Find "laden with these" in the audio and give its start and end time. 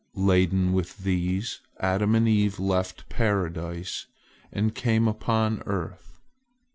0.15-1.59